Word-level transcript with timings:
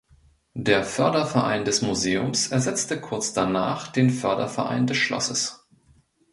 Der 0.55 0.83
"Förderverein 0.83 1.63
des 1.63 1.83
Museums" 1.83 2.47
ersetzte 2.47 2.99
kurz 2.99 3.33
danach 3.33 3.87
den 3.89 4.09
"Förderverein 4.09 4.87
des 4.87 4.97
Schlosses". 4.97 5.67